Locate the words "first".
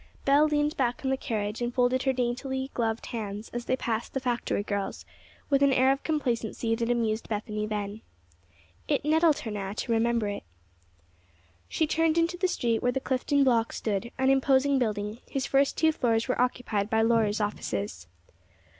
15.45-15.77